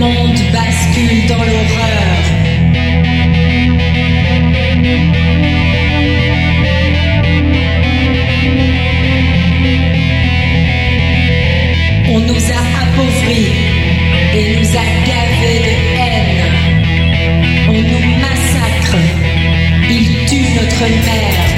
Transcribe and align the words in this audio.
monde 0.00 0.40
bascule 0.50 1.26
dans 1.28 1.44
l'horreur. 1.50 2.20
On 12.08 12.20
nous 12.20 12.44
a 12.58 12.62
appauvris 12.82 13.48
et 14.36 14.56
nous 14.56 14.70
a 14.84 14.86
gavés 15.10 15.60
de 15.66 15.74
haine. 16.00 16.42
On 17.68 17.80
nous 17.90 18.04
massacre. 18.24 18.96
Il 19.90 20.06
tue 20.28 20.46
notre 20.56 20.86
mère. 21.06 21.49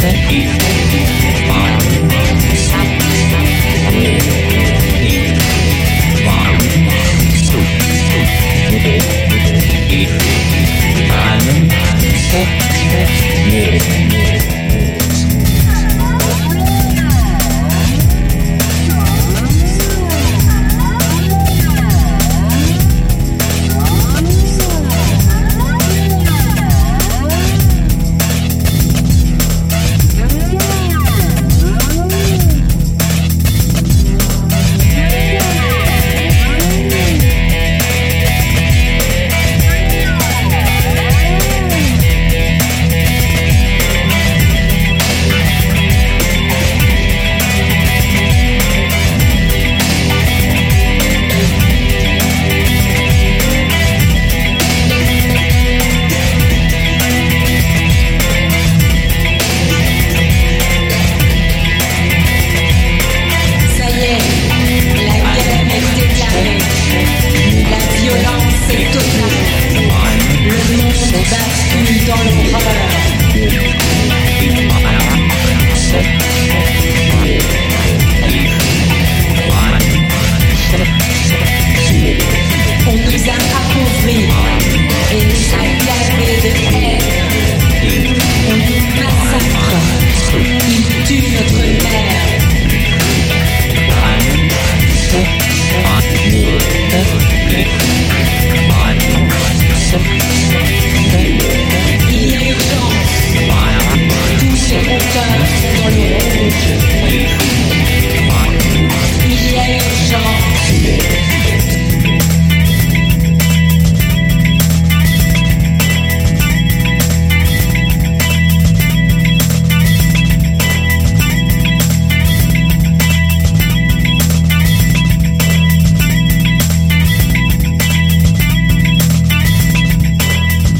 Thank 0.00 0.32
you. 0.62 0.67